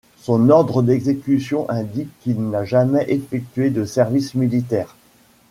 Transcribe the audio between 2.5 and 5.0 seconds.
jamais effectué de service militaire.